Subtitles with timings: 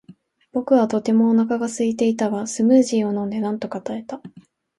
[0.51, 4.19] 僕はとてもお腹がすいていたが、スムージーを飲んでなんとか耐えた。